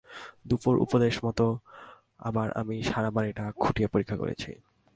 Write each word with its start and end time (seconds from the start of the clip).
দুপোঁর 0.47 0.75
উপদেশমতো 0.79 1.47
আবার 2.19 2.47
আমি 2.51 2.75
সারাবাড়িটা 2.83 3.45
খুঁটিয়ে 3.59 3.87
পরীক্ষা 3.87 4.17
করেছি। 4.17 4.51